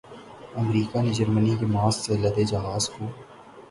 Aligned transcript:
امریکا 0.61 0.97
نے 1.05 1.11
جرمنی 1.17 1.53
کے 1.59 1.65
ماسک 1.75 1.99
سے 2.05 2.13
لدے 2.23 2.43
جہاز 2.51 2.83
کو 2.89 3.03